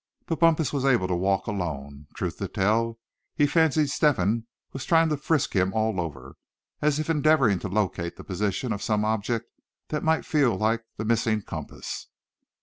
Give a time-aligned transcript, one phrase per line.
[0.25, 2.07] But Bumpus was able to walk alone.
[2.15, 2.97] Truth to tell
[3.35, 6.37] he fancied Step hen was trying to frisk him all over,
[6.81, 9.45] as if endeavoring to locate the position of some object
[9.89, 12.07] that might feel like the missing compass.